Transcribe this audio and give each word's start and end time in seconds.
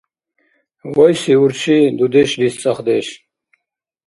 Вайси 0.95 1.33
урши- 1.43 1.77
дудешлис 1.97 2.53
цӀахдеш. 2.61 3.07